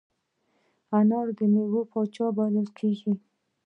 [0.97, 3.13] انار د میوو پاچا بلل کېږي.